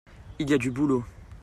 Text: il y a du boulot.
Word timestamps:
il 0.39 0.49
y 0.49 0.53
a 0.55 0.57
du 0.57 0.71
boulot. 0.71 1.05